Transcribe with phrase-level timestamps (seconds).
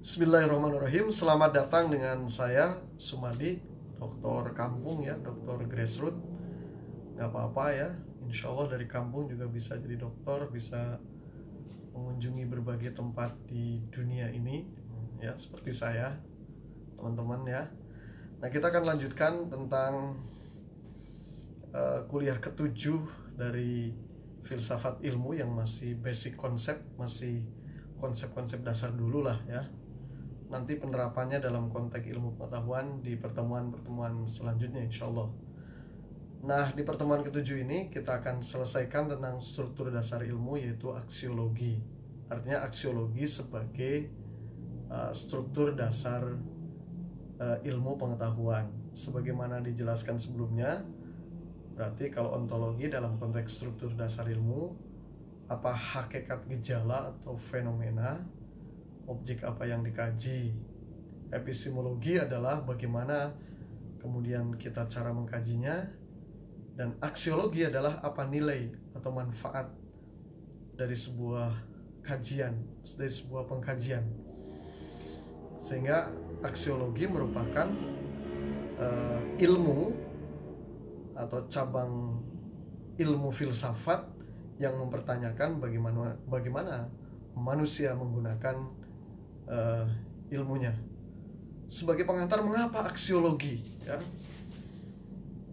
[0.00, 1.12] Bismillahirrahmanirrahim.
[1.12, 3.60] Selamat datang dengan saya Sumadi,
[4.00, 6.16] dokter kampung ya, dokter grassroots.
[7.20, 7.92] Gak apa-apa ya.
[8.24, 10.96] Insya Allah dari kampung juga bisa jadi dokter, bisa
[11.92, 14.64] mengunjungi berbagai tempat di dunia ini
[15.20, 16.16] ya seperti saya
[16.96, 17.68] teman-teman ya.
[18.40, 20.16] Nah kita akan lanjutkan tentang
[21.76, 23.04] uh, kuliah ketujuh
[23.36, 23.92] dari
[24.48, 27.44] filsafat ilmu yang masih basic konsep, masih
[28.00, 29.68] konsep-konsep dasar dulu lah ya
[30.50, 35.30] nanti penerapannya dalam konteks ilmu pengetahuan di pertemuan-pertemuan selanjutnya insya Allah.
[36.42, 41.78] Nah di pertemuan ketujuh ini kita akan selesaikan tentang struktur dasar ilmu yaitu aksiologi.
[42.26, 44.10] Artinya aksiologi sebagai
[44.90, 46.26] uh, struktur dasar
[47.38, 48.66] uh, ilmu pengetahuan.
[48.90, 50.82] Sebagaimana dijelaskan sebelumnya,
[51.78, 54.74] berarti kalau ontologi dalam konteks struktur dasar ilmu,
[55.46, 58.22] apa hakikat gejala atau fenomena
[59.10, 60.54] objek apa yang dikaji.
[61.30, 63.34] Epistemologi adalah bagaimana
[63.98, 65.86] kemudian kita cara mengkajinya
[66.78, 69.68] dan aksiologi adalah apa nilai atau manfaat
[70.78, 71.52] dari sebuah
[72.06, 72.54] kajian,
[72.96, 74.06] dari sebuah pengkajian.
[75.60, 76.08] Sehingga
[76.40, 77.68] aksiologi merupakan
[78.80, 79.92] uh, ilmu
[81.12, 82.16] atau cabang
[82.96, 84.08] ilmu filsafat
[84.56, 86.88] yang mempertanyakan bagaimana bagaimana
[87.36, 88.79] manusia menggunakan
[89.50, 89.84] uh,
[90.30, 90.72] ilmunya.
[91.66, 93.62] Sebagai pengantar mengapa aksiologi?
[93.82, 93.98] Ya?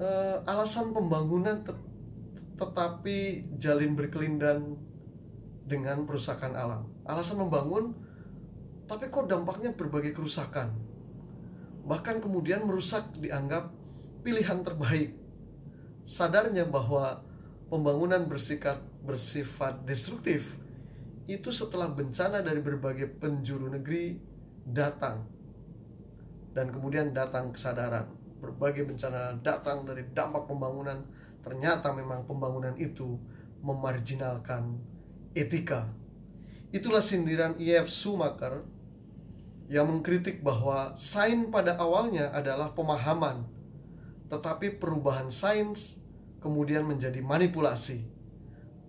[0.00, 1.76] Uh, alasan pembangunan tet
[2.52, 4.78] tetapi jalin berkelindan
[5.66, 6.86] dengan perusakan alam.
[7.02, 7.90] Alasan membangun,
[8.86, 10.70] tapi kok dampaknya berbagai kerusakan.
[11.82, 13.74] Bahkan kemudian merusak dianggap
[14.22, 15.18] pilihan terbaik.
[16.06, 17.26] Sadarnya bahwa
[17.66, 20.61] pembangunan bersikap bersifat destruktif
[21.30, 24.18] itu setelah bencana dari berbagai penjuru negeri
[24.66, 25.26] datang.
[26.52, 28.10] Dan kemudian datang kesadaran.
[28.42, 31.00] Berbagai bencana datang dari dampak pembangunan.
[31.42, 33.18] Ternyata memang pembangunan itu
[33.62, 34.78] memarjinalkan
[35.32, 35.88] etika.
[36.74, 37.86] Itulah sindiran E.F.
[37.88, 38.64] Schumacher
[39.72, 43.48] yang mengkritik bahwa sains pada awalnya adalah pemahaman
[44.28, 45.96] tetapi perubahan sains
[46.40, 48.04] kemudian menjadi manipulasi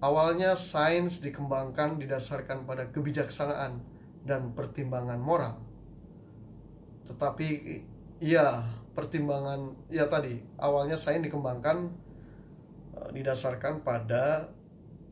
[0.03, 3.79] Awalnya sains dikembangkan didasarkan pada kebijaksanaan
[4.27, 5.63] dan pertimbangan moral.
[7.07, 7.47] Tetapi
[8.19, 11.87] ya, pertimbangan ya tadi, awalnya sains dikembangkan
[12.99, 14.51] uh, didasarkan pada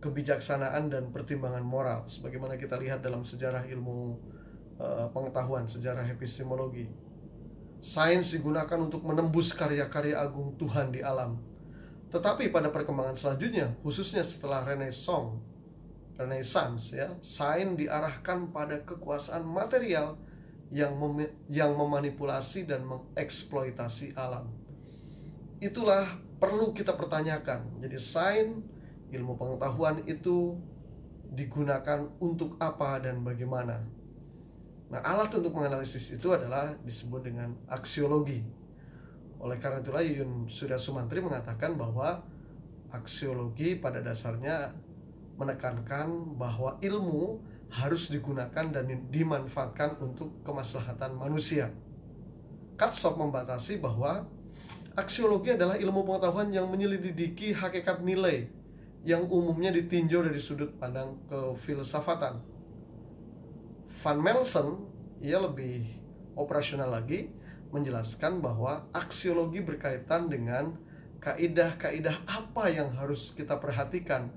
[0.03, 4.19] kebijaksanaan dan pertimbangan moral sebagaimana kita lihat dalam sejarah ilmu
[4.75, 6.91] uh, pengetahuan, sejarah epistemologi.
[7.79, 11.50] Sains digunakan untuk menembus karya-karya agung Tuhan di alam
[12.11, 15.39] tetapi pada perkembangan selanjutnya, khususnya setelah Renaissance,
[16.19, 20.19] Renaissance ya, sains diarahkan pada kekuasaan material
[20.75, 24.51] yang mem yang memanipulasi dan mengeksploitasi alam.
[25.63, 27.79] Itulah perlu kita pertanyakan.
[27.79, 28.59] Jadi sains,
[29.15, 30.59] ilmu pengetahuan itu
[31.31, 33.87] digunakan untuk apa dan bagaimana.
[34.91, 38.43] Nah, alat untuk menganalisis itu adalah disebut dengan aksiologi
[39.41, 42.21] oleh karena itulah Yun Surya Sumantri mengatakan bahwa
[42.93, 44.77] aksiologi pada dasarnya
[45.41, 47.41] menekankan bahwa ilmu
[47.73, 51.73] harus digunakan dan dimanfaatkan untuk kemaslahatan manusia.
[52.77, 54.29] Katsop membatasi bahwa
[54.93, 58.51] aksiologi adalah ilmu pengetahuan yang menyelidiki hakikat nilai
[59.01, 62.37] yang umumnya ditinjau dari sudut pandang kefilsafatan.
[63.91, 64.77] Van Melsen,
[65.23, 65.89] ia lebih
[66.37, 67.33] operasional lagi,
[67.71, 70.75] menjelaskan bahwa aksiologi berkaitan dengan
[71.23, 74.27] kaidah-kaidah apa yang harus kita perhatikan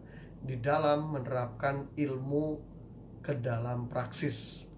[0.44, 2.60] di dalam menerapkan ilmu
[3.24, 4.68] ke dalam praksis.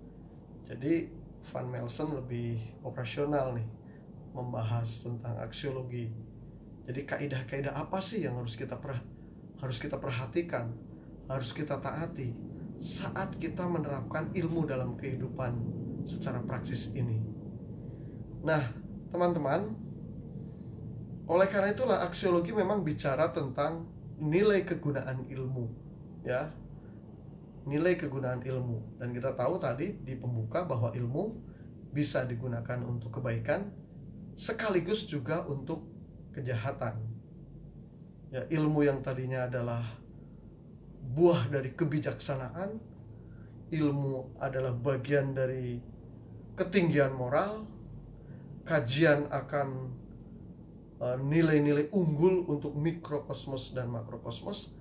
[0.64, 1.10] Jadi
[1.46, 3.68] Van Melsen lebih operasional nih
[4.34, 6.10] membahas tentang aksiologi.
[6.86, 9.02] Jadi kaidah-kaidah apa sih yang harus kita per,
[9.58, 10.70] harus kita perhatikan,
[11.26, 12.30] harus kita taati
[12.78, 15.58] saat kita menerapkan ilmu dalam kehidupan
[16.06, 17.35] secara praksis ini.
[18.46, 18.62] Nah,
[19.10, 19.74] teman-teman,
[21.26, 23.90] oleh karena itulah aksiologi memang bicara tentang
[24.22, 25.66] nilai kegunaan ilmu,
[26.22, 26.54] ya.
[27.66, 31.34] Nilai kegunaan ilmu dan kita tahu tadi di pembuka bahwa ilmu
[31.90, 33.66] bisa digunakan untuk kebaikan
[34.38, 35.82] sekaligus juga untuk
[36.30, 37.02] kejahatan.
[38.30, 39.82] Ya, ilmu yang tadinya adalah
[41.02, 42.78] buah dari kebijaksanaan,
[43.74, 45.82] ilmu adalah bagian dari
[46.54, 47.75] ketinggian moral,
[48.66, 49.94] kajian akan
[50.98, 54.76] uh, nilai-nilai uh, unggul untuk mikrokosmos dan makrokosmos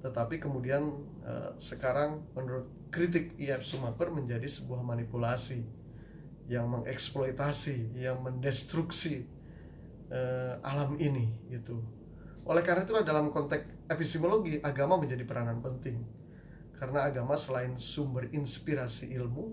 [0.00, 5.60] tetapi kemudian uh, sekarang menurut kritik IF Sumaper menjadi sebuah manipulasi
[6.50, 9.28] yang mengeksploitasi, yang mendestruksi
[10.08, 11.84] uh, alam ini gitu.
[12.48, 16.00] Oleh karena itulah dalam konteks epistemologi agama menjadi peranan penting.
[16.74, 19.52] Karena agama selain sumber inspirasi ilmu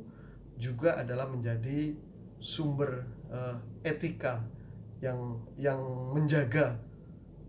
[0.56, 1.92] juga adalah menjadi
[2.40, 4.44] sumber uh, etika
[4.98, 5.80] yang yang
[6.14, 6.74] menjaga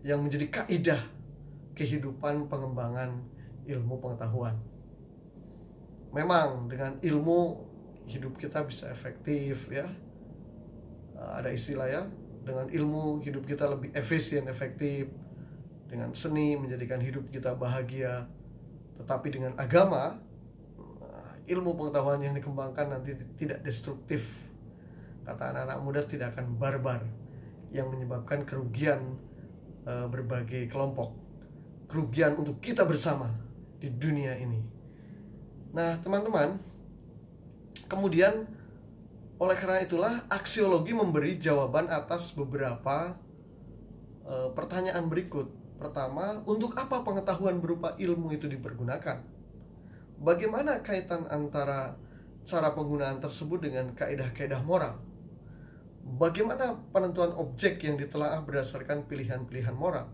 [0.05, 1.01] yang menjadi kaidah
[1.75, 3.19] kehidupan pengembangan
[3.67, 4.55] ilmu pengetahuan.
[6.09, 7.69] Memang dengan ilmu
[8.09, 9.85] hidup kita bisa efektif ya.
[11.13, 12.03] Uh, ada istilah ya,
[12.41, 15.07] dengan ilmu hidup kita lebih efisien, efektif.
[15.89, 18.29] Dengan seni menjadikan hidup kita bahagia.
[19.01, 20.21] Tetapi dengan agama
[20.77, 24.48] uh, ilmu pengetahuan yang dikembangkan nanti tidak destruktif.
[25.29, 27.05] Kata anak-anak muda tidak akan barbar
[27.69, 29.13] yang menyebabkan kerugian
[29.85, 31.13] uh, berbagai kelompok.
[31.85, 33.29] Kerugian untuk kita bersama
[33.77, 34.61] di dunia ini.
[35.69, 36.57] Nah, teman-teman,
[37.89, 38.45] Kemudian
[39.41, 43.17] oleh karena itulah aksiologi memberi jawaban atas beberapa
[44.21, 45.49] e, pertanyaan berikut.
[45.81, 49.25] Pertama, untuk apa pengetahuan berupa ilmu itu dipergunakan?
[50.21, 51.97] Bagaimana kaitan antara
[52.45, 55.01] cara penggunaan tersebut dengan kaidah-kaidah moral?
[56.09, 60.09] Bagaimana penentuan objek yang ditelaah berdasarkan pilihan-pilihan moral?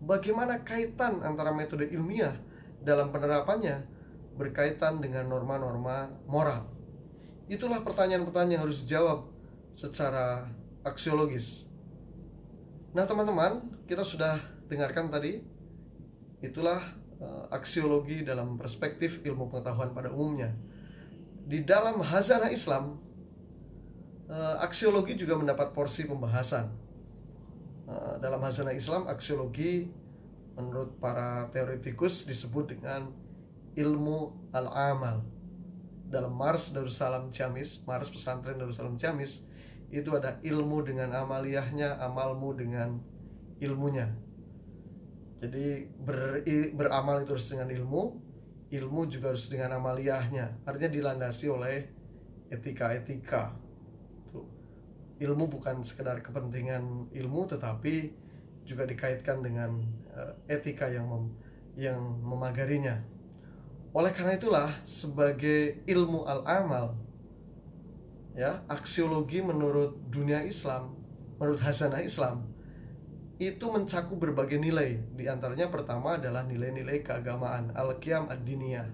[0.00, 2.32] Bagaimana kaitan antara metode ilmiah
[2.80, 3.84] dalam penerapannya
[4.40, 6.64] berkaitan dengan norma-norma moral?
[7.52, 9.28] Itulah pertanyaan-pertanyaan yang harus dijawab
[9.76, 10.48] secara
[10.80, 11.68] aksiologis.
[12.96, 14.40] Nah, teman-teman, kita sudah
[14.72, 15.44] dengarkan tadi
[16.40, 16.80] itulah
[17.20, 20.56] uh, aksiologi dalam perspektif ilmu pengetahuan pada umumnya.
[21.44, 22.96] Di dalam hazanah Islam,
[24.64, 26.72] aksiologi juga mendapat porsi pembahasan.
[27.84, 29.92] Uh, dalam hazanah Islam, aksiologi
[30.56, 33.12] menurut para teoretikus disebut dengan
[33.76, 35.20] ilmu al-amal
[36.08, 39.44] dalam Mars Darussalam Ciamis, Mars pesantren Darussalam Ciamis
[39.90, 43.02] itu ada ilmu dengan amaliyahnya, amalmu dengan
[43.60, 44.10] ilmunya.
[45.42, 46.40] Jadi ber,
[46.72, 48.02] beramal itu harus dengan ilmu,
[48.72, 50.64] ilmu juga harus dengan amaliyahnya.
[50.64, 51.76] Artinya dilandasi oleh
[52.48, 53.63] etika-etika.
[55.24, 58.12] Ilmu bukan sekedar kepentingan ilmu, tetapi
[58.68, 59.80] juga dikaitkan dengan
[60.12, 61.24] uh, etika yang mem,
[61.80, 63.00] yang memagarinya.
[63.94, 66.98] Oleh karena itulah sebagai ilmu al-amal
[68.34, 70.98] ya, aksiologi menurut dunia Islam,
[71.38, 72.50] menurut hasanah Islam
[73.38, 75.02] itu mencakup berbagai nilai.
[75.14, 78.86] Di antaranya pertama adalah nilai-nilai keagamaan, al-qiyam ad-diniyah.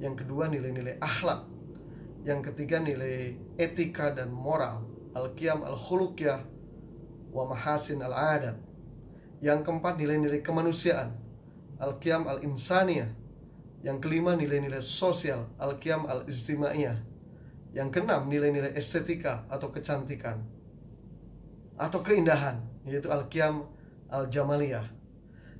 [0.00, 1.44] Yang kedua nilai-nilai akhlak.
[2.24, 6.42] Yang ketiga nilai etika dan moral, al-qiyam al-khuluqiyah
[7.32, 8.58] wa mahasin al-adat.
[9.40, 11.14] Yang keempat nilai-nilai kemanusiaan,
[11.78, 13.24] al-qiyam al-insaniyah.
[13.84, 15.44] Yang kelima nilai-nilai sosial.
[15.60, 16.96] Al-Qiyam Al-Istimaiyah
[17.76, 20.40] Yang keenam nilai-nilai estetika atau kecantikan.
[21.76, 23.68] Atau keindahan Yaitu Al-Qiyam
[24.08, 24.88] Al-Jamaliyah.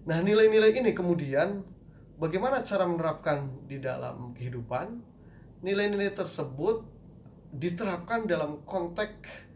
[0.09, 1.61] Nah nilai-nilai ini kemudian
[2.15, 5.03] Bagaimana cara menerapkan di dalam kehidupan?
[5.67, 6.87] Nilai-nilai tersebut
[7.55, 9.47] diterapkan dalam konteks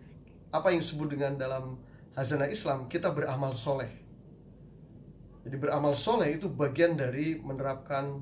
[0.48, 1.76] Apa yang disebut dengan dalam
[2.16, 3.90] hazanah Islam Kita beramal soleh.
[5.44, 8.20] Jadi beramal soleh itu bagian dari menerapkan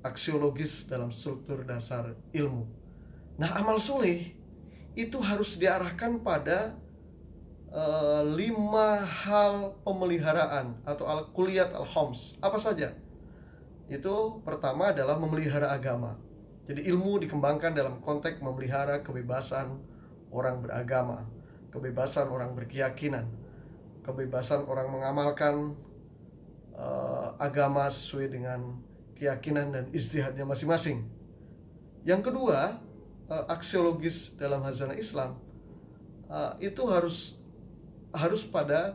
[0.00, 2.64] aksiologis dalam struktur dasar ilmu.
[3.36, 4.32] Nah, amal soleh
[4.96, 6.78] itu harus diarahkan pada
[7.68, 12.96] uh, lima hal pemeliharaan atau al kuliyat al homs apa saja?
[13.92, 16.16] Itu pertama adalah memelihara agama
[16.66, 19.78] jadi ilmu dikembangkan dalam konteks memelihara kebebasan
[20.34, 21.26] orang beragama
[21.70, 23.26] kebebasan orang berkeyakinan
[24.06, 25.74] kebebasan orang mengamalkan
[26.78, 28.78] uh, agama sesuai dengan
[29.18, 31.02] keyakinan dan istihadnya masing-masing.
[32.06, 32.78] Yang kedua,
[33.26, 35.42] uh, aksiologis dalam hazanah Islam
[36.30, 37.42] uh, itu harus
[38.14, 38.94] harus pada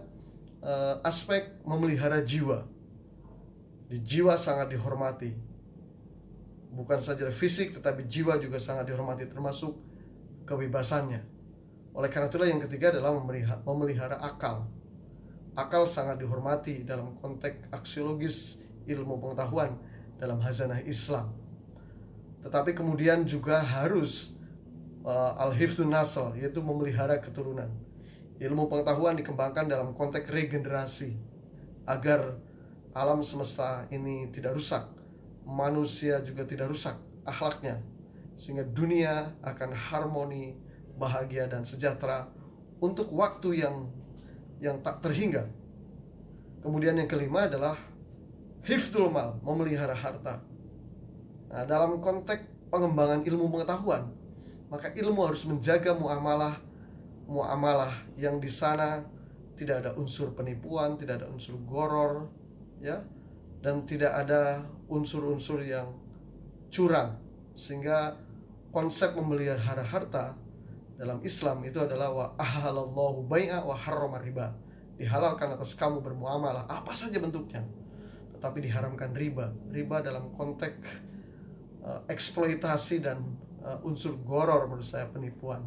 [0.64, 2.64] uh, aspek memelihara jiwa.
[3.92, 5.36] Jiwa sangat dihormati.
[6.72, 9.76] Bukan saja fisik tetapi jiwa juga sangat dihormati termasuk
[10.48, 11.22] kebebasannya.
[11.92, 13.12] Oleh karena itulah yang ketiga adalah
[13.68, 14.72] memelihara, akal.
[15.52, 19.76] Akal sangat dihormati dalam konteks aksiologis ilmu pengetahuan
[20.16, 21.36] dalam hazanah Islam.
[22.42, 24.40] Tetapi kemudian juga harus
[25.04, 27.70] uh, al-hifdun nasl yaitu memelihara keturunan.
[28.42, 31.14] Ilmu pengetahuan dikembangkan dalam konteks regenerasi
[31.86, 32.40] agar
[32.96, 34.88] alam semesta ini tidak rusak,
[35.46, 36.96] manusia juga tidak rusak
[37.26, 37.82] akhlaknya
[38.38, 40.58] sehingga dunia akan harmoni,
[40.98, 42.26] bahagia dan sejahtera
[42.82, 43.86] untuk waktu yang
[44.58, 45.46] yang tak terhingga.
[46.62, 47.78] Kemudian yang kelima adalah
[48.66, 50.42] hifdul mal, memelihara harta.
[51.50, 54.10] Nah, dalam konteks pengembangan ilmu pengetahuan,
[54.70, 56.62] maka ilmu harus menjaga muamalah
[57.32, 59.08] muamalah yang di sana
[59.56, 62.28] tidak ada unsur penipuan, tidak ada unsur goror,
[62.84, 63.00] ya,
[63.64, 65.88] dan tidak ada unsur-unsur yang
[66.68, 67.16] curang,
[67.56, 68.20] sehingga
[68.76, 70.36] konsep memelihara harta
[71.00, 74.52] dalam Islam itu adalah wa ahalallahu bai'a wa harrama riba.
[75.00, 77.66] Dihalalkan atas kamu bermuamalah apa saja bentuknya,
[78.38, 79.50] tetapi diharamkan riba.
[79.72, 80.86] Riba dalam konteks
[81.82, 83.18] uh, eksploitasi dan
[83.66, 85.66] uh, unsur goror menurut saya penipuan.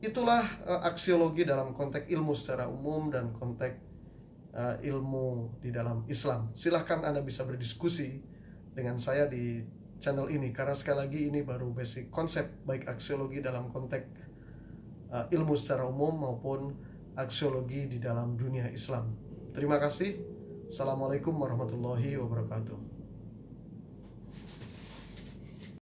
[0.00, 3.87] Itulah uh, aksiologi dalam konteks ilmu secara umum dan konteks
[4.54, 6.52] uh, ilmu di dalam Islam.
[6.54, 8.22] Silahkan Anda bisa berdiskusi
[8.72, 9.64] dengan saya di
[9.98, 14.06] channel ini karena sekali lagi ini baru basic konsep baik aksiologi dalam konteks
[15.10, 16.78] uh, ilmu secara umum maupun
[17.18, 19.10] aksiologi di dalam dunia Islam.
[19.50, 20.14] Terima kasih.
[20.68, 22.97] Assalamualaikum warahmatullahi wabarakatuh.